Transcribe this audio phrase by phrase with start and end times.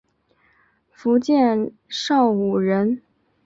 [0.89, 3.03] 福建邵武人。